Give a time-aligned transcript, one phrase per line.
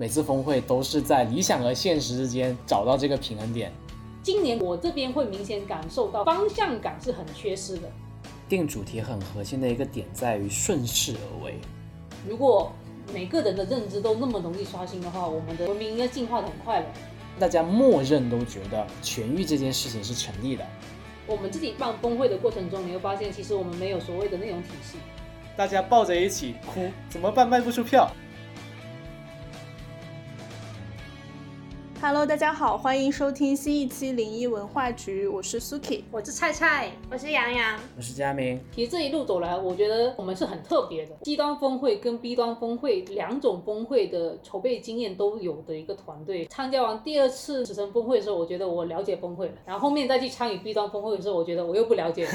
[0.00, 3.70] 每次峰会都是在理想和现实之间找到这个平衡点。
[4.22, 7.82] 今年我这边会明显感受到方向感是很缺失的。
[8.48, 11.54] 定主题很核心的一个点在于顺势而为。
[12.26, 12.72] 如果
[13.12, 16.86] 每个人的认知都那么容易刷新的话，我们的文明应该进化的很快了。
[17.38, 20.64] 大家默认都觉得痊愈这件事情是成立的。
[21.26, 24.96] 我们自己办峰会的过程中，你会发现其实我们没有所谓的内容体系。
[25.58, 27.46] 大家抱着一起哭，怎么办？
[27.46, 28.10] 卖不出票。
[32.02, 38.58] Hello，大家好，欢迎收听新一期零一文化局，我是 Suki，我是菜菜，我是洋洋，我是佳明。
[38.74, 46.46] 其实这一路走来，我觉得我们是很特别的，C 端峰会跟 B 端峰会两种峰会的筹备经验都有的一个团队。
[46.46, 52.30] 参加完第二次死神峰会的时候，我觉得我了解峰会了，然后后面再去参与 B 端峰会的时候，我觉得我又不了解了。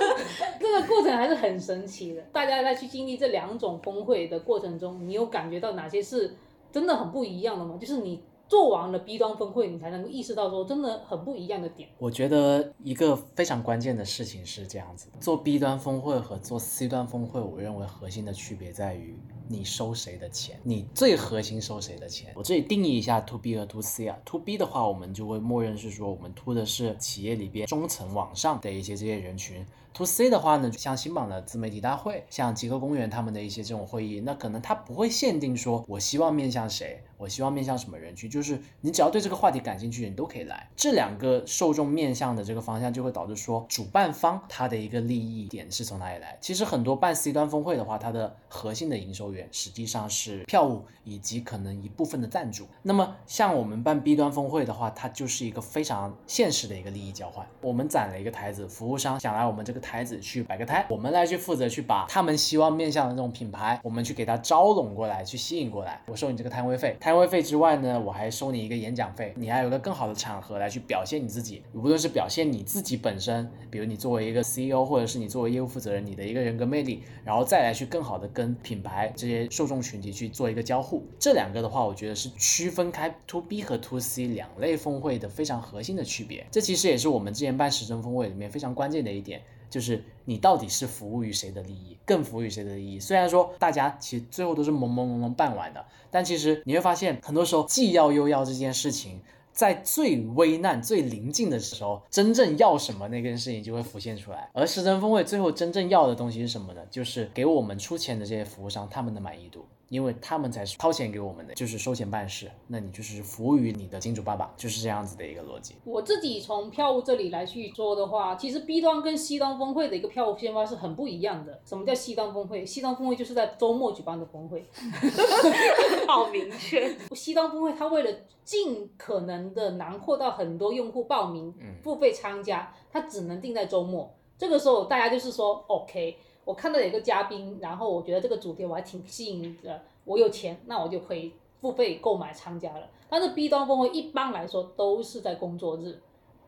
[0.58, 2.22] 这个过程还是很神奇的。
[2.32, 6.34] 大家在去经历这两种峰会的过程中，你有感觉到哪些是
[6.72, 7.76] 真的很不一样的吗？
[7.78, 8.22] 就是你。
[8.48, 11.88] 做完了 B 端峰会，你才能够意识到说真的很不一样的点。
[11.98, 22.32] 我觉得一个非常关键的事情是这样子：做 B 端峰会和做 C 端峰会，我认为核心的区别在于你收谁的钱，你最核心收谁的钱。
[22.34, 29.64] 我这里定义一下 To B 和 To C 啊，To B 的话，我们就会默认是说我们 To 的是企业里边中层往上的一些这些人群。
[29.94, 40.68] To C 的话呢，像新榜的自媒体大会，像极客公园他们的一些这种会议，那可能它不会限定说我希望面向谁，我希望面向什么人群，就是你只要对这个话题感兴趣，你都可以来。
[40.74, 46.36] 这两个受众面向的这个方向，就会导致说主办方他的一个利益点是从哪里来？
[46.40, 52.66] 其实很多办 C 端峰会的话，它的核心的营收实际上是票务以及可能一部分的赞助。
[52.82, 57.46] 那么像我们办 B 端峰会的话，它就是一个非常现实的一个利益交换。
[57.60, 59.84] 我们攒了一个台子，服务商想来我们这个。
[59.84, 66.00] 台子去摆个摊，我们来去负责去把他们希望面向的这种品牌，我们去给他招拢过来，去吸引过来。
[66.06, 71.62] 我收你这个摊位费，摊位费之外呢，我还收你一个演讲费，你还有个更好的场合来去表现你自己。
[71.74, 81.02] 无论是表现你自己本身，比如你作为一个 CEO，或者是你作为业务负责人，你的一个人格魅力，然后再来去更好的跟品牌这些受众群体去做一个交互。
[81.18, 86.46] 这两个的话，我觉得是区分开 To B 和 To C 两类峰会的非常核心的区别。
[86.50, 89.40] 这其实也是我们之前办时政峰会里面非常关键的一点。
[89.70, 93.00] 就是你到底是服务于谁的利益，更服务于谁的利益？
[93.00, 99.20] 虽然说大家其实最后都是朦朦胧胧办完的，但其实你会发现，很多时候既要又要这件事情，
[99.54, 104.50] 在最危难、最临近的时候，真正要什么那件事情就会浮现出来。
[104.52, 106.82] 而时政峰会最后真正要的东西是什么呢？
[106.90, 109.64] 就是给我们出钱的这些服务商他们的满意度。
[109.88, 115.76] 因为他们才是掏钱给我们的，就是收钱办事，那你就是服务于你的金主爸爸，就是这样子的一个逻辑。
[115.84, 121.60] 我自己从票务这里来去说的话，其实 B 端跟 C 端峰会的一个票务宣发是很不一样的。
[121.64, 124.64] 什么叫 C 端峰会？C 端峰会就是在周末举办的峰会，
[126.08, 126.96] 好明确。
[127.14, 128.10] C 端峰会它为了
[128.44, 134.14] 尽可能的囊括到很多用户报名、付费参加，它只能定在周末。
[134.36, 136.16] 这个时候大家就是说 OK。
[136.44, 142.88] 我看到有一个嘉宾，然后我觉得这个主题我还挺吸引的，我有钱，那我就可以付费购买参加了。
[143.08, 146.00] 但是 B 端峰会一般来说都是在工作日，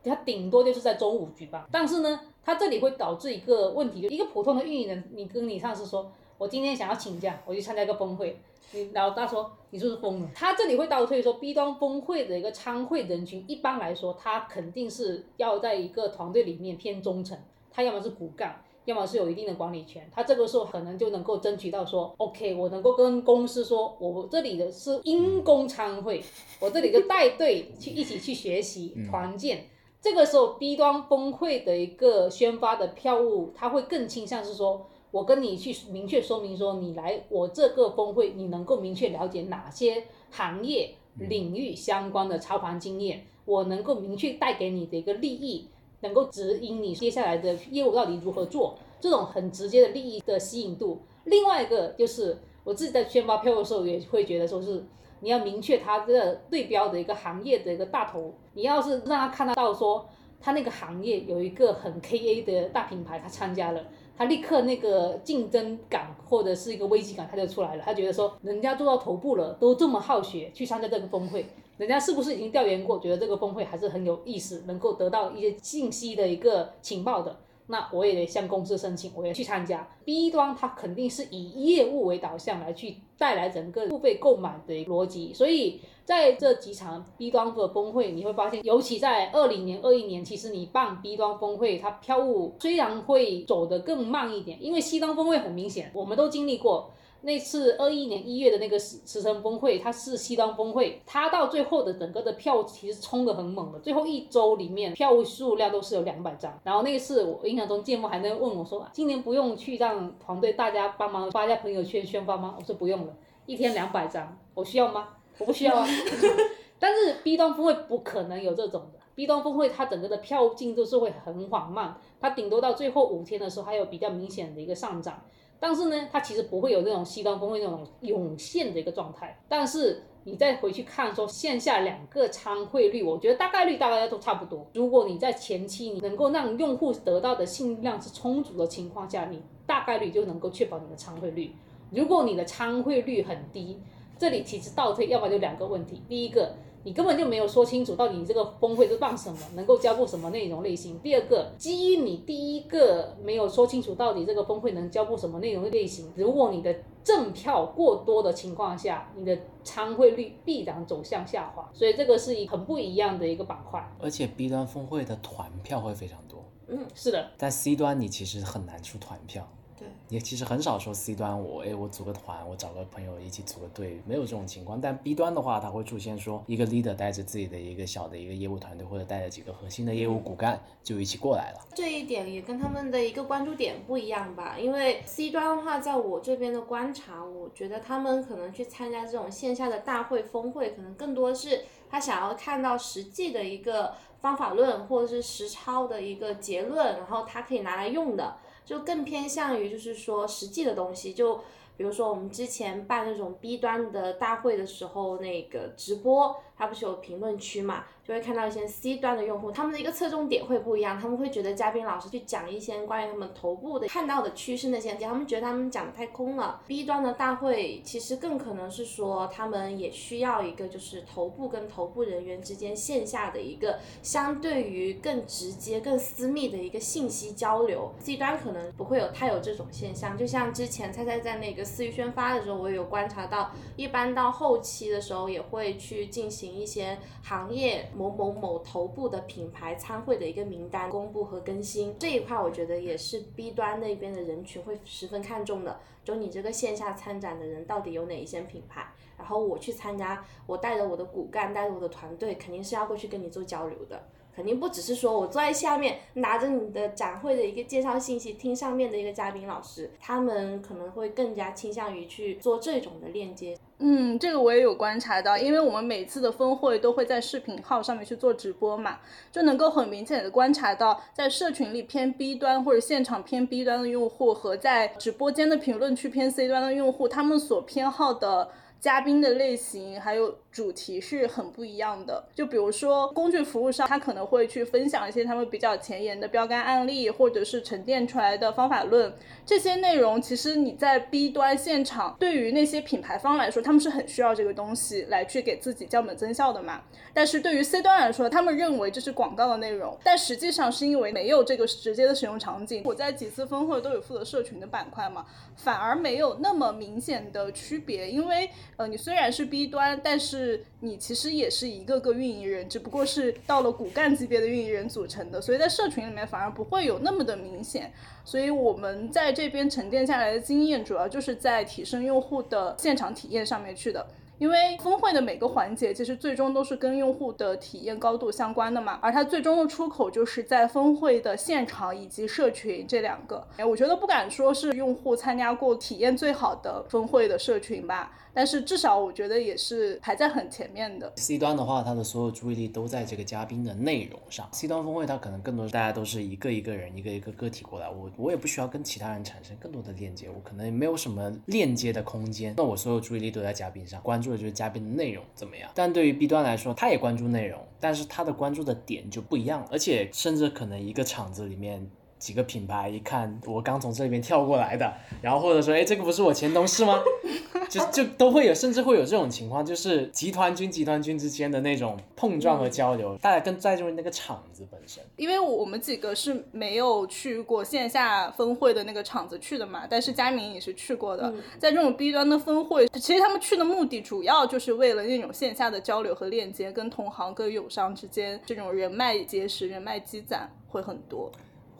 [0.04, 1.66] 它顶多就是在中午举办。
[1.70, 8.38] 但是呢，它这里会导致一个问题，就一个普通的运营人，你跟你上司说，我今天想要请假，我去参加一个峰会，
[8.72, 10.28] 你老大说你是不是疯了？
[10.34, 17.38] 他这里会倒退说，B 端峰会的一个参会人群，一般来说他肯定是要在一个团队里面偏中层，
[17.70, 18.62] 他要么是骨干。
[18.86, 26.22] 要么是有一定的管理权，他这个时候可能就能够争取到说，OK，我能够跟公司说，我这里的是因公参会，
[26.60, 29.66] 我这里就带队去一起去学习团建。
[30.00, 45.66] 这个时候 B 端峰会的一个宣发的票务，他会更倾向是说，我跟你去明确说明说，你来我这个峰会，你能够明确了解哪些行业领域相关的操盘经验，我能够明确带给你的一个利益。
[46.00, 51.00] 能够指引你接下来的业务到底如何做，这种很直接的利益的吸引度。
[51.24, 54.84] 另外一个就是我自己在宣发票的时候也会觉得说是
[55.20, 60.06] 你要明确他这个对标的一个行业的一个大头，你要是让他看得到说
[60.40, 63.84] 他那个行业有一个很 KA 的大品牌他参加了，
[64.16, 71.46] 他立刻那个竞争感或者是一个危机感他就出来了，他觉得说人家做到头部了都这么好学去参加这个峰会。
[71.76, 77.36] 人家是不是已经调研过，觉得这个峰会还是很有意思，能够得到一些信息的一个情报的？
[77.68, 79.88] 那我也得向公司申请，我也去参加。
[80.04, 96.92] B 端它肯定是以业务为导向来去带来整个付费购买的逻辑，所以在这几场 B 端的峰会，你会发现，尤其在二零年、二一年，其实你办 B 端峰会，它票务虽然会走得更慢一点，因为 C 端峰会很明显，我们都经历过。
[97.22, 106.56] 那次二一年一月的那个石石城峰会，它是西端峰会，它到最后的整个的票其实冲的很猛的，最后一周里面票务数量都是有两百张。
[106.62, 112.54] 然后那一次我印象中芥末还在问我说，今年不用去让团队大家帮忙发一下朋友圈宣发吗？
[112.58, 113.12] 我说不用了，
[113.46, 115.08] 一天两百张，我需要吗？
[115.38, 115.86] 我不需要啊。
[116.78, 125.22] 但是 B 端峰会不可能有这种的，B 端峰会它整个的票进度是会很缓慢，它顶多到最后五天的时候还有比较明显的一个上涨。
[125.58, 129.38] 但是呢，它其实不会有那种西方峰会那种涌现的一个状态。
[129.48, 134.66] 但是你再回去看说线下两个参会率，我觉得大概率大概都差不多。
[134.74, 141.52] 如果你在前期你能够让用户得到的信量是充足的情况下，你大概率就能够确保你的参会率。
[141.90, 143.80] 如果你的参会率很低，
[144.18, 146.02] 这里其实倒退，要么就两个问题。
[146.08, 146.54] 第一个。
[146.86, 150.96] 你根本就没有说清楚到底你这个峰会是办什么，能够交付什么内容类型。
[151.00, 156.72] 第二个，基于你第一个没有说清楚到底这个峰会能交付什么内容类型，如果你的
[157.02, 161.68] 正票过多的情况下，你的参会率必然走向下滑。
[161.72, 163.84] 所以这个是一很不一样的一个板块。
[164.00, 167.28] 而且 B 端峰会的团票会非常多，嗯，是的。
[167.36, 169.44] 但 C 端你其实很难出团票。
[169.78, 174.80] 对，也其实很少说 C 端我哎我组个团，我找个朋友一起组个队，没有这种情况。
[174.80, 181.60] 但 B 端的话，它会出现说一个 leader 带着自己的一个小的一个业务团队，或者带着几个核心的业务骨干就一起过来了。
[181.74, 184.56] 这一点也跟他们的一个关注点不一样吧？
[184.58, 198.38] 因为 C 端的话，在我这边的观察，我觉得他们可能去参加这种线下的大会峰会，可能更多是他想要看到实际的一个方法论或者是实操的一个结论，然后他可以拿来用的。
[198.66, 201.36] 就更偏向于就是说实际的东西，就
[201.78, 206.36] 比如说我们之前办那种 B 端的大会的时候，那个直播。
[206.56, 216.62] 它不是有评论区嘛，就会看到一些 C 端的用户，他们的一个侧重点会不一样，他们会觉得嘉宾老师去讲一些关于他们头部的看到的趋势那些，他们觉得他们讲的太空了。
[216.66, 227.92] B 端的大会其实更可能是说，他们也需要一个就是头部跟头部人员之间线下的一个相对于更直接、更私密的一个信息交流。
[227.98, 236.45] C 端可能不会有太有这种现象，就像之前菜菜在那个私域宣发的时候，我也有观察到，一般到后期的时候也会去进行。
[236.54, 245.80] 一些行业某某某头部的品牌参会的一个名单公布和更新这一块，我觉得也是 B 端那边的人群会十分看重的。
[246.04, 248.86] 就你这个线下参展的人到底有哪一些品牌，
[249.18, 254.06] 然后我去参加，我带着我的骨干，带着我的团队，肯定是要过去跟你做交流的。
[254.32, 263.56] 肯定不只是说我坐在下面拿着你的展会的一个介绍信息，听上面的一个嘉宾老师，他们可能会更加倾向于去做这种的链接。
[263.78, 268.98] 嗯，这个我也有观察到，因为我们每次的峰会都会在视频号上面去做直播嘛，
[269.30, 278.48] 就能够很明显的观察到，在社群里偏 B 端或者现场偏 B 端的用户和在直播间的评论区偏 C 端的用户，他们所偏好的
[278.80, 280.36] 嘉宾的类型还有。
[280.56, 289.12] 主题是很不一样的，就比如说工具服务商，他可能会去分享一些他们比较前沿的标杆案例，或者是沉淀出来的方法论。
[289.44, 296.80] 这些内容其实你在 B 端现场，对于那些品牌方来说，他们是很需要这个东西来去给自己降本增效的嘛。
[297.12, 302.80] 但是对于 C 端来说，他们认为这是广告的内容，但实际上是因为没有这个直接的使用场景。
[302.86, 310.45] 我在几次峰会都有负责社群的板块嘛，反而没有那么明显的区别，因为呃，你虽然是 B 端，但是
[310.80, 317.92] 你其实也是一个个运营人，只不过是到了骨干级别的运营人组成的，所以在社群里面反而不会有那么的明显。
[318.24, 324.06] 所以我们在这边沉淀下来的经验，主要就是在提升用户的现场体验上面去的。
[324.38, 333.46] 因为峰会的每个环节，其实最终都是跟用户的体验高度相关的嘛，而它最终的出口就是在峰会的现场以及社群这两个。
[333.56, 338.12] 哎，我觉得不敢说是用户参加过体验最好的峰会的社群吧。
[338.34, 341.10] 但是至少我觉得也是排在很前面的。
[341.16, 344.46] C 端的话，它的所有注意力都在这个嘉宾的内容上。
[344.52, 352.52] C 端峰会它可能更多大家都是一个一个人、一个一个个体过来，我我也不需要跟其他人产生更多的链接，我可能没有什么链接的空间。
[352.58, 355.70] 那我所有注意力都在嘉宾上，关注的就是嘉宾的内容怎么样。
[355.74, 361.90] 但对于 B 端来说，他也关注内容，但是他的关注的点就不一样，而且甚至可能一个场子里面。
[362.18, 366.98] 几个品牌一看，我刚从这边跳过来的，然后或者说，哎，这个不是我前同事吗？
[367.68, 375.02] 就就都会有，甚至会有这种情况，就是集团军集团军之间的那种碰撞和交流，大家更在乎那个场子本身。
[375.16, 381.32] 因为我们几个是没有去过线下峰会的那个场子去的嘛，但是佳明也是去过的。
[381.58, 391.30] 在这种 B 端的峰会，其实他们去的目的主要就是为了那种线下的交流和链接，跟同行、跟友商之间这种人脉结识、人脉积攒会很多。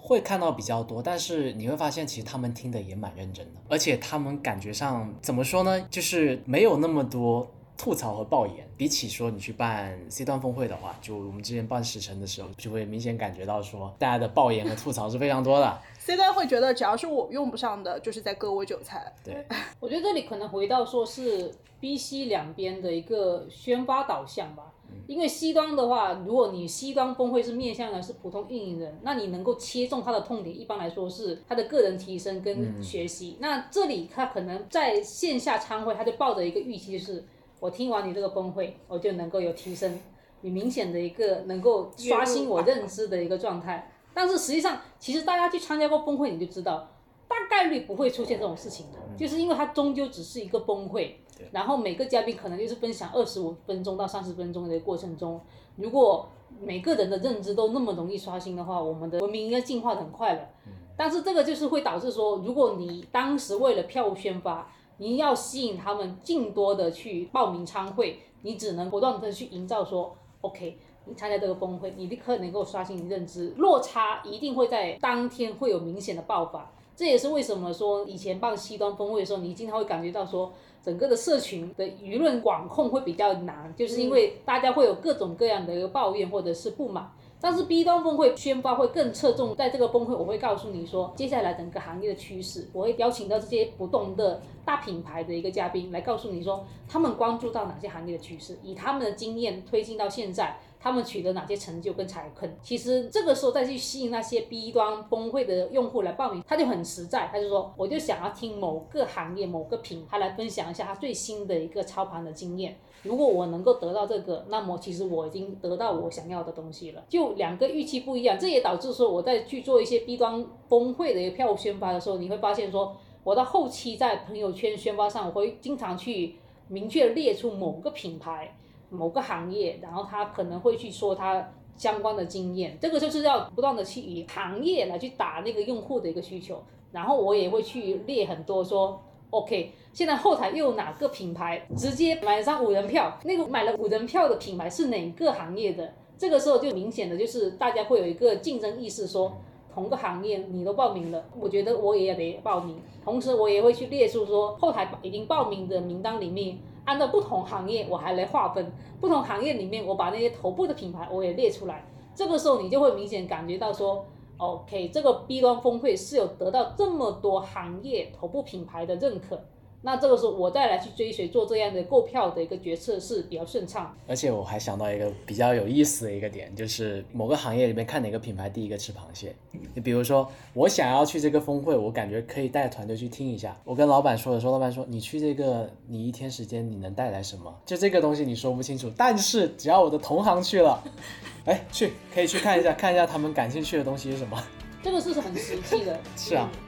[0.07, 7.51] 会看到比较多，但是你会发现其实他们听的也蛮认真的，而且他们感觉上怎么说呢，就是没有那么多。
[7.79, 15.79] 吐槽和爆言，比起说你去办 C 端峰会的话，就我们之前办史城的时候，就会明显感觉到说大家的爆言和吐槽是非常多的。
[15.99, 19.13] C 端会觉得只要是我用不上的，就是在割我韭菜。
[19.23, 19.45] 对，
[19.79, 24.63] 我觉得这里可能回到说是 B、C 两边的一个宣发导向吧。
[25.07, 33.37] 因为西端的话，如果你西端峰会是面向的是普通运营人，那你能够切中他的痛点，一般来说是他的个人提升跟学习。
[33.41, 37.25] 那这里他可能在线下参会，他就抱着一个预期就是。
[37.59, 39.99] 我听完你这个峰会，我就能够有提升，
[40.43, 43.91] 你明显的一个能够刷新我认知的一个状态。
[44.13, 46.87] 但是实际上，其实大家去参加过峰会，你就知道，
[47.29, 51.13] 大概率不会出现这种事情的，就是因为它终究只是一个崩溃，
[51.51, 55.41] 然后每个嘉宾可能就是分享二十五分钟到三十分钟的过程中，
[55.77, 56.29] 如果
[56.61, 60.49] 每个人的认知都那么容易刷新的话，我们的文明应该进化的很快了。
[60.97, 76.73] 但是这个就是会导致说，如果你当时为了票务宣发，你要吸引他们尽多的去报名参会，你只能不断的去营造说，OK，你参加这个峰会，你立刻能够刷新你认知，落差一定会在当天会有明显的爆发。
[76.97, 80.51] 这也是为什么说以前办西端峰会的时候，你经常会感觉到说，
[80.83, 87.13] 整个的社群的舆论管控会比较难，就是因为大家会有各种各样的一个抱怨或者是不满。
[87.49, 100.59] 但是 B 端峰会宣发会更侧重在这个峰会，我会告诉你说，接下来整个行业的趋势，我会邀请到这些不同的大品牌的一个嘉宾来告诉你说，他们关注到哪些行业的趋势，以他们的经验推进到现在。
[100.79, 102.49] 他们取得哪些成就跟财坑？
[102.63, 112.77] 其实这个时候再去吸引那些 B 端峰会的用户来报名，他就很实在，他就说，我就想要听某个行业某个品牌来分享一下他最新的一个操盘的经验。
[113.07, 117.03] 如果我能够得到这个，那么其实我已经得到我想要的东西了。
[117.09, 122.95] 就两个预期不一样，这也导致说我在去做一些 B 端峰会的一个票宣发的时候，你会发现说，
[123.25, 126.35] 我到后期在朋友圈宣发上，我会经常去
[126.69, 128.55] 明确列出某个品牌。
[128.89, 139.03] 某个行业，然后他可能会去说他相关的经验，这个就是要不断的去以行业来去打那个用户的一个需求，然后我也会去列很多说
[139.37, 145.93] ，OK，现在后台又有哪个品牌直接买上五人票，那个买了五人票的品牌是哪个行业的？
[146.19, 149.37] 这个时候就明显的就是大家会有一个竞争意识，说
[149.73, 156.59] 同个行业你都报名了，我觉得我也得报名，同时我也会去列出说后台已经报名的名单里面。
[156.87, 161.85] 按照不同行业，我还来划分不同行业里面，我把那些头部的品牌我也列出来。
[162.15, 164.07] 这个时候你就会明显感觉到说
[164.39, 169.41] ，OK，这个 B 端峰会是有得到这么多行业头部品牌的认可。
[169.87, 179.33] 那这个时候我再来去追随做这样的购票的一个决策是比较顺畅，而且我还想到一个比较有意思的一个点，就是某个行业里面看哪个品牌第一个吃螃蟹。
[179.75, 183.57] 你比如说我想要去这个峰会，我感觉可以带团队去听一下。
[183.63, 187.57] 我跟老板说的时候，老板说你去这个你一天时间你能带来什么？
[187.65, 190.83] 就这个东西你说不清楚，但是只要我的同行去了，
[191.47, 194.43] 哎，去可以去看一下，看一下他们感兴趣的东西是什么。
[194.83, 196.51] 这个是很实际的， 是啊。
[196.51, 196.66] 我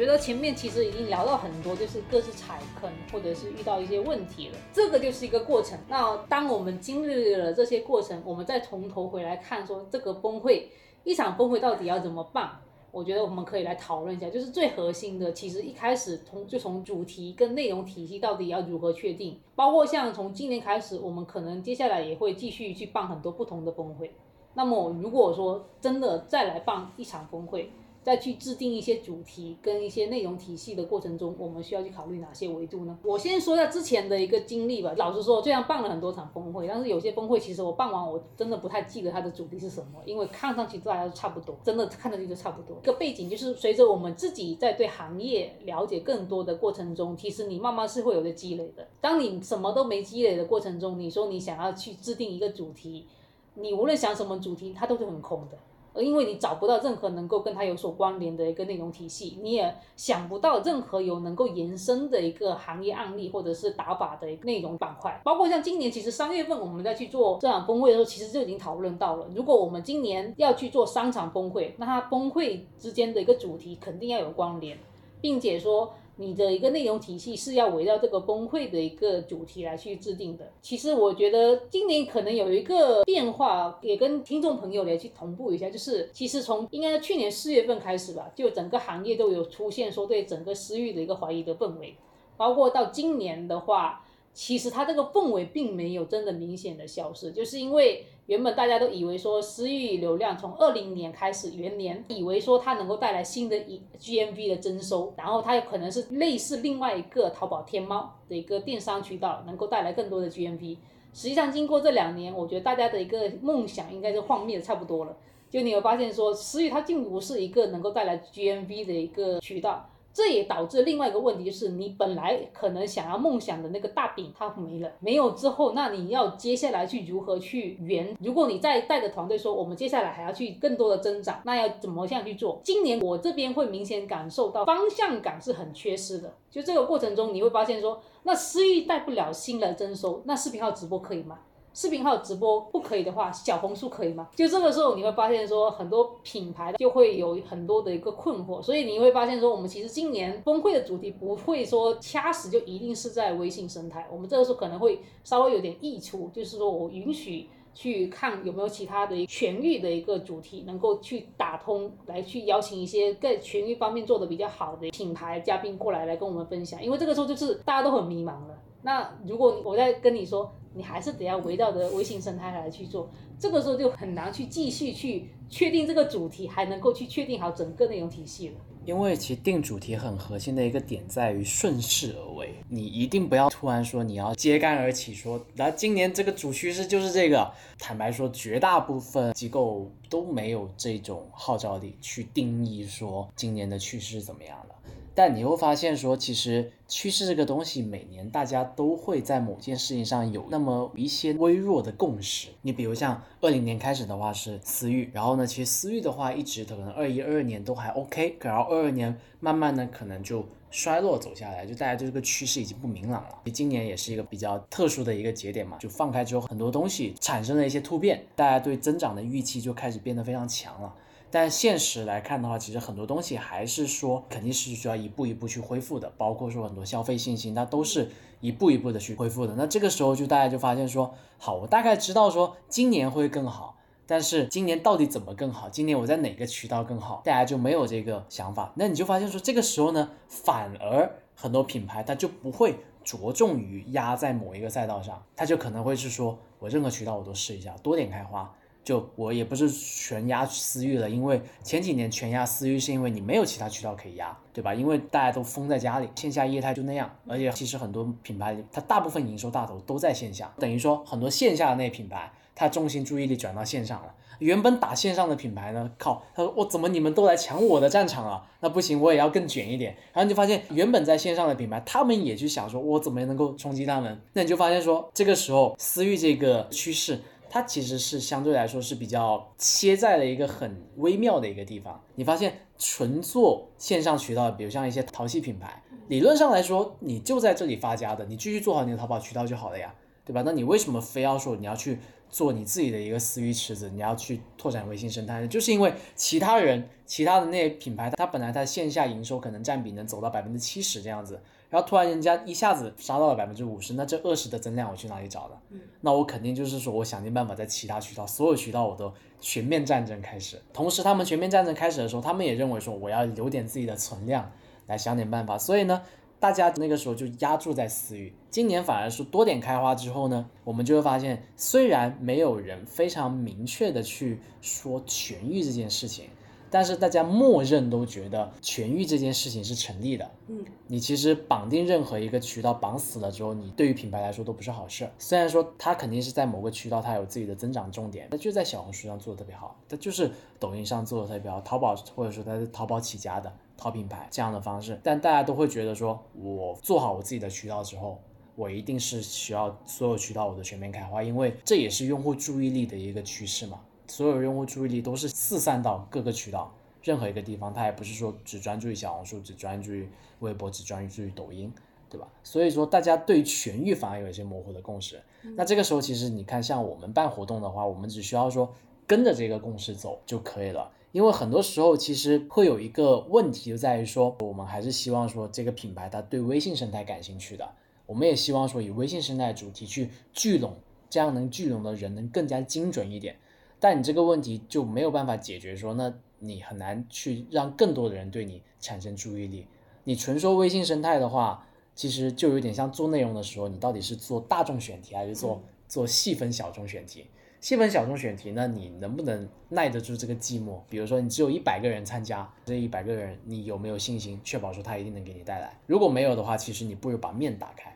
[0.00, 5.78] 觉得前面其实已经聊到很多，就是各自踩坑或者是遇到一些问题了，这个就是一个过程。
[5.90, 10.62] 那当我们经历了这些过程，我们再从头回来看，说这个崩溃，
[11.04, 12.50] 一场崩溃到底要怎么办？
[12.90, 24.10] 我觉得我们可以来讨论一下，就是最核心的，其实一开始从就从主题跟内容体系到底要如何确定，包括像从今年开始，我们可能接下来也会继续去办很多不同的峰会。
[24.54, 27.70] 那么如果说真的再来办一场峰会，
[28.10, 32.98] 再去制定一些主题跟一些内容体系的过程中，我们需要去考虑哪些维度呢？
[33.04, 34.92] 我先说一下之前的一个经历吧。
[34.96, 42.76] 老实说，虽然办了很多场峰会，但是有些峰会其实我办完，我真的不太记得它的主题是什么，因为看上去大家都差不多，真的看上去都差不多。
[42.82, 48.84] 一个背景就是随着我们自己在对行业了解更多的过程中，其实你慢慢是会有个积累的。
[49.00, 53.06] 当你什么都没积累的过程中，你说你想要去制定一个主题，
[53.54, 55.56] 你无论想什么主题，它都是很空的。
[55.92, 65.20] 而因为你找不到任何能够跟它有所关联的一个内容体系，你也想不到任何有能够延伸的一个行业案例或者是打法的内容板块。
[65.24, 74.78] 包括像今年，其实三月份我们在去做这场峰会的时候，其实就已经讨论到了，如果我们今年要去做三场峰会，那它峰会之间的一个主题肯定要有关联，
[75.20, 75.92] 并且说。
[76.20, 80.52] 你的一个内容体系是要围绕这个崩溃的一个主题来去制定的。
[80.60, 91.96] 其实我觉得今年可能有一个变化，也跟听众朋友来去同步一下，就是其实从应该去年四月份开始吧，就整个行业都有出现说对整个私域的一个怀疑的氛围，
[92.36, 94.04] 包括到今年的话。
[94.42, 110.78] 其实它这个氛围并没有真的明显的消失，就是因为原本大家都以为说私域流量从二零年开始元年，以为说它能够带来新的一 GMV 的增收，然后它有可能是类似另外一个淘宝天猫的一个电商渠道，能够带来更多的 GMV。
[111.12, 115.14] 实际上经过这两年，我觉得大家的一个梦想应该是幻灭的差不多了。
[115.50, 119.86] 就你会发现说，私域它并不是一个能够带来 GMV 的一个渠道。
[120.12, 128.16] 这也导致另外一个问题，就是你本来可能想要梦想的那个大饼它没了，没有之后，那你要接下来去如何去圆？
[128.20, 132.60] 如果你再带着团队说，我们接下来还要去更多的增长，那要怎么样去做？
[132.64, 136.34] 今年我这边会明显感受到方向感是很缺失的。
[136.50, 141.38] 就这个过程中，你会发现说，那私域带不了新的增收，那视频号直播可以吗？
[141.72, 144.28] 视频号直播不可以的话，小红书可以吗？
[144.34, 168.58] 就这个时候你会发现说，很多品牌就会有很多的一个困惑，所以你会发现说，我们其实今年峰会的主题不会说掐死就一定是在微信生态，我们这个时候可能会稍微有点溢出，就是说我允许去看有没有其他的全域的一个主题能够去打通，来去邀请一些在全域方面做的比较好的品牌嘉宾过来来跟我们分享，因为这个时候就是大家都很迷茫了。
[168.82, 170.52] 那如果我在跟你说。
[170.74, 178.54] 你还是得要围绕着微信生态来去做，这个时候就很难去继续去确定这个主题，还能够去确定好整个内容体系了。
[178.86, 187.52] 因为其实定主题很核心的一个点在于顺势而为，你一定不要突然说你要揭竿而起，说那今年这个主趋势就是这个。
[187.78, 194.74] 坦白说，绝大部分机构都没有这种号召力去定义说今年的趋势怎么样的。
[195.22, 202.48] 但你会发现，说其实趋势这个东西，每年大家都会在某件事情上有那么一些微弱的共识。
[202.62, 213.40] 你比如像二零年开始的话是私域，然后呢，其实私域的话一直可能二一二二年都还 OK，然后二二年慢慢呢可能就衰落走下来，就大家对这个趋势已经不明朗了。
[213.52, 220.94] 今年也是一个比较特殊的一个节点嘛，就放开之后很多东西产生了一些突变，大家对增长的预期就开始变得非常强了。
[221.30, 229.54] 但现实来看的话，其实很多东西还是说肯定是需要一步一步去恢复的，包括说很多消费信心，它都是一步一步的去恢复的。
[229.56, 235.68] 那这个时候就大家就发现说，好，我大概知道说今年会更好，但是今年到底怎么更好？
[235.68, 237.22] 今年我在哪个渠道更好？
[237.24, 238.72] 大家就没有这个想法。
[238.74, 248.52] 那你就发现说，这个时候呢，反而很多品牌它就不会着重于压在某一个赛道上，它就可能会是说我任何渠道我都试一下，多点开花。
[248.82, 254.74] 就我也不是全压私域了，因为前几年全压私域是因为你没有其他渠道可以压，对吧？
[254.74, 264.14] 因为大家都封在家里，线下业态就那样，而且其实很多品牌它大部分营收大头都在线下，等于说很多线下的那些品牌，它重心注意力转到线上了。
[264.38, 268.42] 原本打线上的品牌呢，靠，他说我怎么你们都来抢我的战场了？
[268.60, 269.94] 那不行，我也要更卷一点。
[270.14, 274.18] 然后你就发现原本在线上的品牌，他们也去想说，我怎么能够冲击他们？
[274.32, 277.20] 那你就发现说，这个时候私域这个趋势。
[277.50, 282.00] 它其实是相对来说是比较切在了一个很微妙的一个地方。
[282.14, 289.92] 你发现纯做线上渠道，比如像一些淘系品牌，理论上来说你就在这里发家的，你继续做好你的淘宝渠道就好了呀，
[290.24, 290.42] 对吧？
[290.46, 291.98] 那你为什么非要说你要去
[292.30, 295.48] 做你自己的一个私域池子，你要去拓展微信生态呢？
[295.48, 301.42] 就是因为其他人、其他的那些品牌，它本来它线下营收可能占比能走到百分之七十这样子。
[301.70, 305.56] 然后突然人家一下子杀到了百分之五十，那这二十的增量我去哪里找的？
[306.00, 310.60] 那我肯定就是说我想尽办法在其他渠道，所有渠道我都全面战争开始。
[310.72, 314.50] 同时他们全面战争开始的时候，他们也认为说我要留点自己的存量
[314.88, 315.56] 来想点办法。
[315.56, 316.02] 所以呢，
[316.40, 318.34] 大家那个时候就压住在私域。
[318.50, 326.24] 今年反而是多点开花之后呢，我们就会发现，虽然没有人非常明确的去说痊愈这件事情。
[326.70, 330.30] 但是大家默认都觉得痊愈这件事情是成立的。
[330.46, 335.10] 嗯，你其实绑定任何一个渠道绑死了之后，你对于品牌来说都不是好事。
[335.18, 344.98] 虽然说它肯定是在某个渠道它有自己的增长重点，它就在小红书上做的特别好，它就是抖音上做的特别好，淘宝或者说它是淘宝起家的淘品牌这样的方式。
[345.02, 348.20] 但大家都会觉得说，我做好我自己的渠道之后，
[348.54, 353.80] 我一定是需要所有渠道我都全面开花，因为这也是用户注意力的一个趋势嘛。
[354.10, 360.08] 所有用户注意力都是四散到各个渠道，任何一个地方，他也不是说只专注于小红书，只专注于
[360.40, 361.72] 微博，只专注于抖音，
[362.10, 362.26] 对吧？
[362.42, 365.22] 所以说大家对全域反而有一些模糊的共识。
[365.54, 368.74] 那这个时候，其实你看，像我们办活动的话，我们只需要说
[369.06, 370.90] 跟着这个共识走就可以了。
[371.12, 377.68] 因为很多时候其实会有一个问题，就在于说，我们还是希望说这个品牌它对微信生态感兴趣的，
[378.06, 380.74] 我们也希望说以微信生态主题去聚拢，
[381.08, 383.36] 这样能聚拢的人能更加精准一点。
[383.80, 389.66] 但你这个问题就没有办法解决，说那你很难去让更多的人对你产生注意力。
[390.04, 397.26] 你纯说微信生态的话，其实就有点像做内容的时候，你到底是做大众选题还是做做细分小众选题？
[397.60, 400.80] 细分小众选题，那你能不能耐得住这个寂寞？
[400.88, 405.78] 比如说，你只有一百个人参加，这一百个人，你有没有信心确保说他一定能给你带来？
[405.86, 407.94] 如果没有的话，其实你不如把面打开，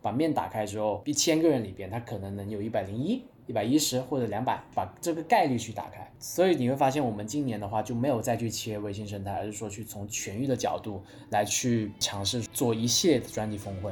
[0.00, 6.08] 把面打开之后，一千个人里边，他可能能有一百零一、一百一十或者两百，把这个概率去打开。
[6.20, 13.90] 所以你会发现，我们今年的话就没有再去切微信生态，而是说去从全域的角度来去尝试做一系列的专题峰会，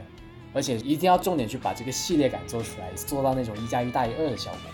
[0.55, 4.71] 而且一定要重点去把这个系列感做出来，做到那种一加一大于二的效果。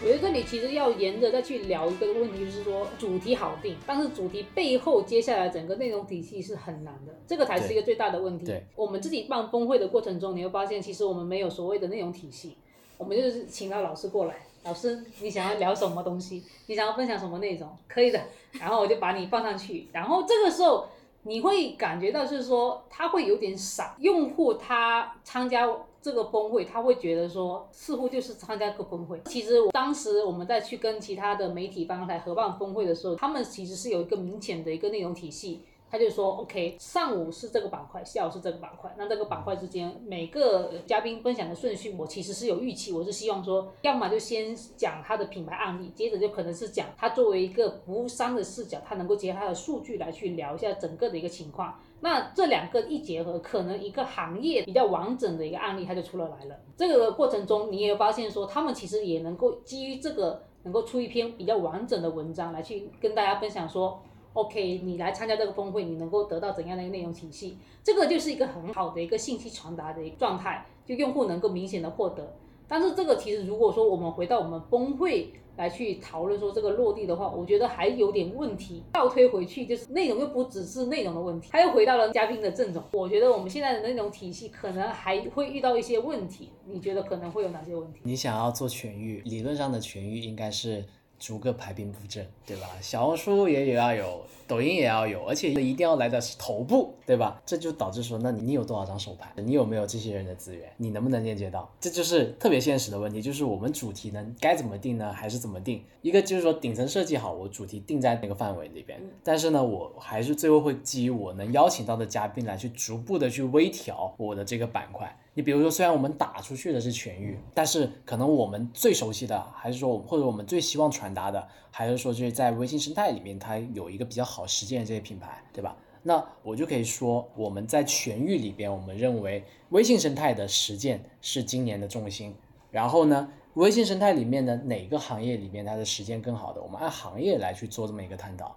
[0.00, 8.46] 我觉得这里其实要沿着再去聊一个问题，就是说主题好定，但是主题背后接下来整个内容体系是很难的，这个才是一个最大的问题。
[8.46, 12.56] 对，我们自己办峰会的过程中，你会发现其实我们没有所谓的内容体系，
[12.96, 20.86] 我们就是请到老师过来，老师你想要聊什么东西，你想要分享什么内容，可以的，然后我就把你放上去，然后这个时候
[21.24, 25.68] 你会感觉到是说他会有点傻，用户他参加。
[26.00, 29.20] 这个峰会，他会觉得说，似乎就是参加个峰会。
[29.26, 35.62] 其实当时我们在去跟其他的媒体方来合办峰会的时候，他们其实是有一个明显的一个内容体系。
[35.90, 38.94] 他就说，OK，上午是这个板块，下午是这个板块。
[38.98, 42.92] 那这个板块之间，每个嘉宾分享的顺序，我其实是有预期。
[42.92, 51.80] 我是希望说，要么就先讲他的品牌案例，接着就可能是讲他作为一个服务商的视角，他能够结合他的数据来去聊一下整个的一个情况。
[52.00, 56.56] 那这两个一结合，可能一个行业比较完整的一个案例，它就出了来了。
[56.76, 64.02] 这个过程中，你也发现说，他们其实也能够基于这个，能够出一篇比较完整的文章来去跟大家分享说。
[64.38, 67.58] OK，你来参加这个峰会，你能够得到怎样的一个内容体系？
[67.82, 72.36] 这个就是一个很好的一个信息传达的一个状态，就用户能够明显的获得。
[72.68, 78.84] 但是这个其实如果说我们回到我们峰会来去讨论说这个落地的话，我觉得还有点问题。
[78.92, 82.80] 倒推回去，就是内容又不只是内容的问题，他又回到了嘉宾的阵容。
[82.92, 86.50] 我觉得我们现在的内容体系可能还会遇到一些问题。
[86.64, 87.98] 你觉得可能会有哪些问题？
[88.04, 90.84] 你想要做全域，理论上的全域应该是。
[91.18, 92.68] 逐个排兵布阵，对吧？
[92.80, 97.42] 小红书也也要有，抖音也要有，而且一定要来的是头部，对吧？
[97.44, 99.32] 这就导致说，那你你有多少张手牌？
[99.36, 100.70] 你有没有这些人的资源？
[100.76, 101.68] 你能不能链接到？
[101.80, 105.12] 这就是特别现实的问题，就是我们主题呢该怎么定呢？
[105.12, 105.82] 还是怎么定？
[106.02, 115.18] 一个就是说顶层设计好，我主题定在那个范围里边，但是呢，我还是最后会基于我能邀请到的嘉宾来去逐步的去微调我的这个板块。
[115.38, 125.76] 你比如说，虽然我们打出去的是全域，但是可能我们最熟悉的，还是说，或者我们最希望传达的，还是说，就是在微信生态里面，它有一个比较好实践的这些品牌，对吧？
[126.02, 132.34] 那我就可以说，我们在全域里边，我们认为微信生态的实践是今年的重心。
[132.72, 138.56] 然后呢，微信生态里面的哪个行业里面它的实践更好的，我们按行业来去做这么一个探讨。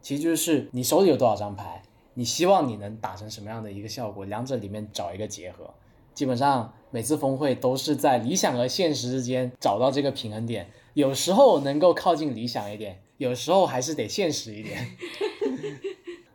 [0.00, 1.82] 其实就是你手里有多少张牌，
[2.14, 5.68] 你希望你能打成什么样的一个效果，两者里面找一个结合。
[6.14, 14.86] 基本上每次峰会都是在理想和现实之间找到这个平衡点，有时候能够靠近理想一点，有时候还是得现实一点。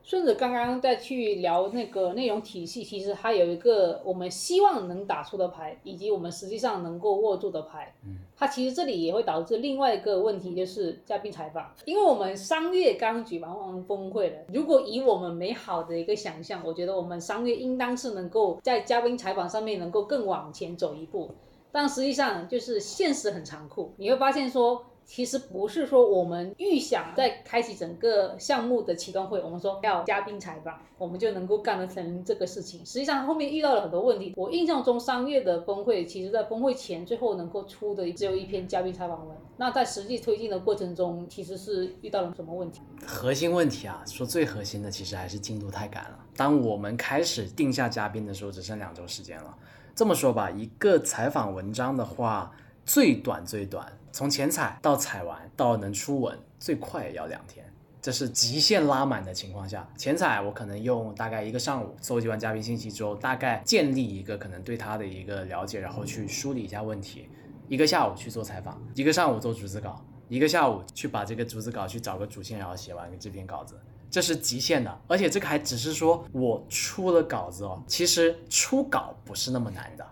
[0.08, 7.94] 顺着刚刚再去聊那个内容体系，其实它有一个我们希望能打出的牌，以及我们实际上能够握住的牌。
[8.06, 11.74] 嗯，它其实这里也会导致另外一个问题，就是嘉宾采访。
[11.84, 21.32] 因为我们商月刚举办完峰会了，如果以我们美好的一个想象，我觉得我们商月应当是能够在嘉宾采访上面能够更往前走一步，
[21.70, 24.86] 但实际上就是现实很残酷，你会发现说。
[25.08, 32.86] 其实不是说我们预想在开启整个项目的启动会，我们说要嘉宾采访，我们就能够干得成这个事情。
[32.86, 34.34] 实际上后面遇到了很多问题。
[34.36, 39.38] 我印象中商业的峰会，其实在峰会前最后能够出的只有一篇嘉宾采访文。
[39.56, 42.82] 那在实际推进的过程中，其实是遇到了什么问题？
[43.06, 46.20] 核心问题啊，说最核心的其实还是进度太赶了。
[46.36, 49.58] 当我们开始定下嘉宾的时候，只剩两周时间了。
[49.96, 52.52] 这么说吧，一个采访文章的话，
[52.88, 53.86] 最短最短。
[54.14, 57.64] 从前采到采完到能出文，最快也要两天，
[58.02, 59.88] 这是极限拉满的情况下。
[59.98, 67.30] 前采我可能用大概一个上午搜集完嘉宾信息之后，大概建立一个可能对他的一个了解，然后去梳理一下问题。
[67.68, 73.78] 一个下午去做采访，一个上午做逐字稿，一个下午去把这个逐字稿去找个主线，然后写完这篇稿子，
[74.10, 75.02] 这是极限的。
[75.08, 80.08] 而且这个还只是说我出了稿子哦，其实出稿不是那么难的。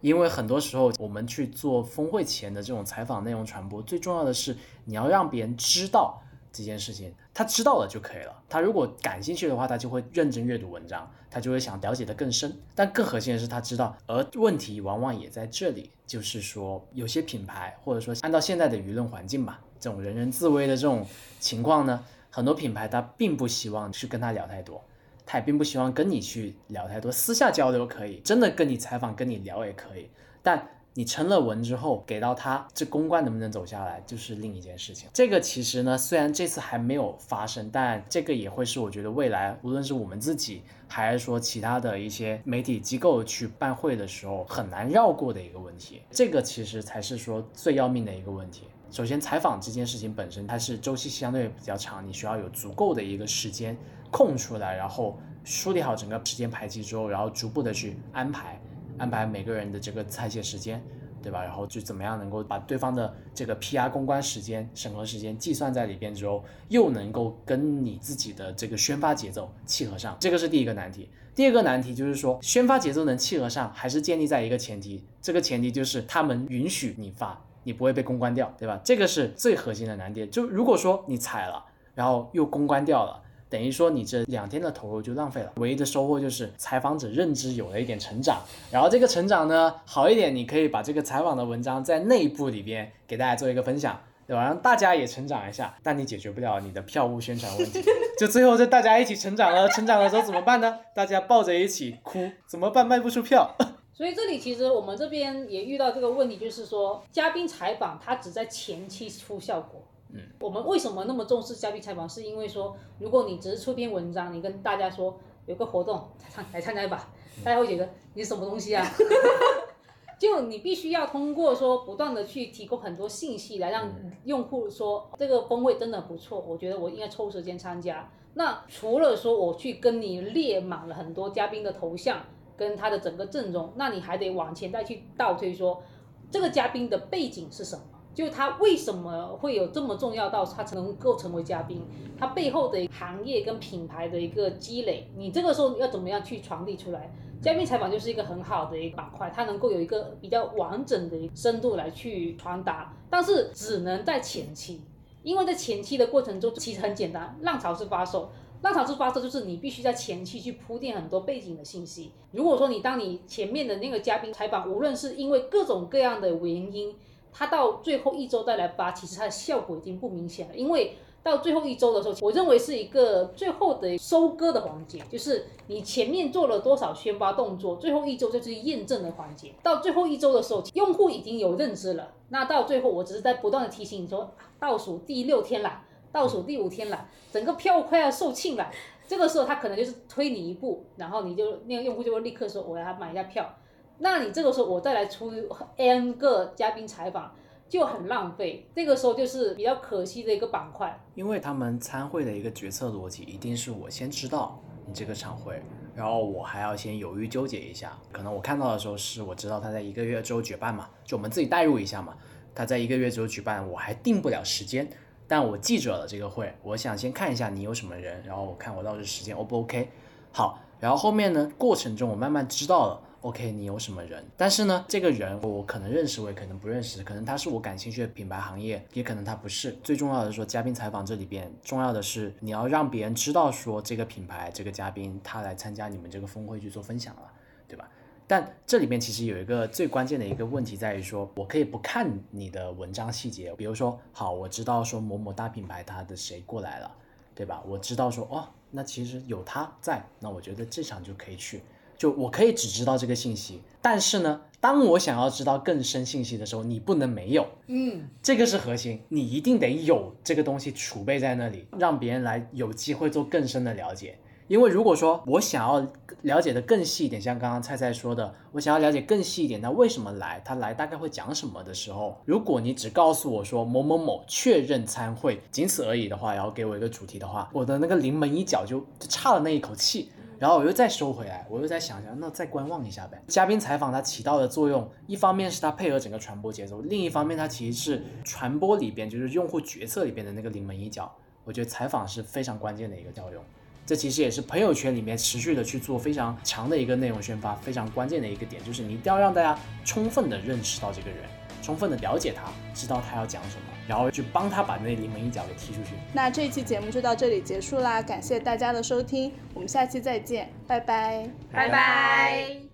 [0.00, 6.20] 因为很多时候，我们去做峰会前的这种采访内容传播，最重要的是你要让别人知道
[6.52, 8.42] 这件事情，他知道了就可以了。
[8.48, 12.56] 他如果感兴趣的话，他就会认真阅读文章，他就会想了解的更深。
[12.74, 21.06] 但更核心的是，他知道，而问题往往也在这里，就是说有些品牌，或者说按照现在的舆论环境吧，这种人人自危的这种
[21.38, 24.82] 情况呢，很多品牌他并不希望去跟他聊太多，
[25.28, 30.08] 他也并不希望跟你去聊太多，私下交流可以，真的跟你采访跟你聊也可以，
[30.42, 30.66] 但。
[30.94, 35.08] 你成了文之后给到他，这公关能不能走下来就是另一件事情。
[35.12, 46.02] 这个其实呢，虽然这次还没有发生，但这个也会是我觉得未来无论是我们自己，还是说其他的一些媒体机构去办会的时候很难绕过的一个问题。
[46.10, 48.64] 这个其实才是说最要命的一个问题。
[48.90, 53.76] 首先，采访这件事情本身它是周期相对比较长，你需要有足够的一个时间
[54.10, 58.60] 空出来，然后梳理好整个时间排期之后，然后逐步的去安排。
[58.96, 60.82] 安排每个人的这个采写时间，
[61.22, 61.44] 对吧？
[61.44, 71.08] 然后就怎么样能够把对方的这个 PR 公关时间、审核时间计算在里边之后，又能够跟你自己的这个宣发节奏契合上，这个是第一个难题。
[71.34, 78.80] 第二个难题就是说，宣发节奏能契合上，还是建立在一个前提，这个前提就是他们允许你发，你不会被公关掉，对吧？
[78.82, 80.30] 这个是最核心的难点。
[80.30, 81.62] 就如果说你踩了，
[81.94, 83.20] 然后又公关掉了。
[83.50, 88.38] 等于说你这两天的投入就浪费了，唯一的收获就是采访者认知有了一点成长，
[88.70, 94.44] 然后这个成长呢好一点，你可以把这个采访的文章在内部里边给大家做一个分享，对吧？
[94.44, 97.82] 让大家也成长一下，但你解决不了你的票务宣传问题，
[98.18, 100.78] 就最后这大家一起成长了，成长的时候怎么办呢？
[100.94, 102.86] 大家抱着一起哭，怎么办？
[102.86, 103.54] 卖不出票。
[103.98, 109.82] 所以这里其实我们这边也遇到这个问题，就是说嘉宾采访他只在前期出效果。
[110.12, 112.08] 嗯，我们为什么那么重视嘉宾采访？
[112.08, 116.96] 是因为说，如果你只是出篇文章，你跟大家说有个活动，参来参加一把，
[117.42, 118.86] 大家会觉得你什么东西啊？
[120.16, 128.08] 就你必须要通过说不断的去提供很多信息，来让用户说这个风味真的不错，我觉得我应该抽时间参加。
[128.34, 132.24] 那除了说我去跟你列满了很多嘉宾的头像
[132.58, 135.82] 跟他的整个阵容，那你还得往前再去倒推说
[136.30, 137.82] 这个嘉宾的背景是什么？
[138.14, 141.80] 就他为什么会有这么重要到他才能够成为嘉宾？
[142.18, 147.12] 他背后的行业跟品牌的一个积累，你这个时候要怎么样去传递出来？
[147.40, 154.82] 嘉宾采访就是一个很好的一个板块，它能够有一个比较完整的深度来去传达，但是只能在前期，
[155.22, 162.10] 因为在前期的过程中其实很简单，浪潮式发售，浪潮式发车就是你必须在前期去铺垫很多背景的信息。
[162.32, 166.94] 如果说你当你前面的那个嘉宾采访，无论是因为各种各样的原因，
[167.32, 170.56] 他到最后一周再来发，其实它的效果已经不明显了。
[170.56, 179.52] 因为到最后一周的时候，我认为是一个最后的收割的环节，就是你前面做了多少宣发动作，最后一周就是验证的环节。
[179.62, 182.12] 到最后一周的时候，用户已经有认知了。
[182.30, 188.70] 那到最后，我只是在不断的提醒你说，倒数第六天了，倒数第五天了，整个票快要售罄了。
[189.06, 193.58] 这个时候，他可能就是推你一步，然后你就那个用户就会立刻说，我要买一下票。
[193.98, 195.32] 那你这个时候我再来出
[195.76, 197.34] n 个嘉宾采访
[197.68, 201.00] 就很浪费，这个时候就是比较可惜的一个板块。
[201.14, 205.60] 因为他们参会的一个决策逻辑一定是我先知道你这个场会，
[205.94, 207.98] 然后我还要先犹豫纠结一下。
[208.12, 212.14] 可能我看到的时候是我知道他在一个月之后举办嘛，就我们自己代入一下嘛，
[212.54, 214.88] 他在一个月之后举办，我还定不了时间，
[215.28, 219.88] 但我记者的这个会，我想先看一下你有什么人，然后我看我到时时间 O 不 OK？
[220.32, 223.02] 好，然后后面呢过程中我慢慢知道了。
[223.20, 224.24] OK，你有什么人？
[224.36, 229.76] 但是呢，这个人我可能认识，我也可能不认识，可能他是我感兴趣的品牌行业，也可能他不是。
[229.82, 237.22] 最重要的是说，嘉宾采访这里边重要的是你要让别人知道说这个品牌这个嘉宾他来参加你们这个峰会去做分享了，
[237.66, 237.90] 对吧？
[238.28, 246.94] 但这里面其实有一个最关键的一个问题在于说，我可以不看你的文章细节，比如说，好，我知道说某某大品牌他的谁过来了，
[247.34, 247.62] 对吧？
[247.66, 251.62] 我知道说，哦，那其实有他在，那我觉得这场就可以去。
[251.96, 264.16] 就我可以只知道这个信息，但是呢，当我想要知道更深信息的时候，你不能没有，嗯，这个是核心，你一定得有这个东西储备在那里，让别人来有机会做更深的了解。
[264.48, 265.86] 因为如果说我想要
[266.22, 280.10] 了解的更细一点，像刚刚菜菜说的，我想要了解更细一点，他为什么来，他来大概会讲什么的时候，如果你只告诉我说某某某确认参会，仅此而已的话，然后给我一个主题的话，我的那个临门一脚就就差了那一口气。
[280.38, 283.20] 然后我又再收回来，我又再想想，那再观望一下呗。
[283.26, 291.12] 嘉宾采访它起到的作用，一方面是它配合整个传播节奏，另一方面它其实是传播里边就是用户决策里边的那个临门一脚。
[291.44, 293.42] 我觉得采访是非常关键的一个作用。
[293.88, 301.20] 这其实也是朋友圈里面持续的去做非常强的一个内容宣发，非常关键的一个点，就是你一定要让大家充分的认识到这个人。
[301.62, 305.94] 充分的了解他，知道他要讲什么，然后去帮他把那临门一脚给踢出去。
[306.12, 312.67] 那这一期节目就到这里结束啦，感谢大家的收听，我们下期再见，拜拜，拜拜。